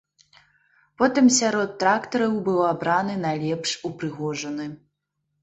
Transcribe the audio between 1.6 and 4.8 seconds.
трактароў быў абраны найлепш упрыгожаны.